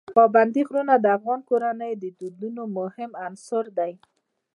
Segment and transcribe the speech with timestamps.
[0.17, 3.93] پابندی غرونه د افغان کورنیو د دودونو مهم عنصر دی.